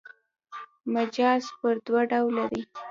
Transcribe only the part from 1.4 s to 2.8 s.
پر دوه ډوله دﺉ.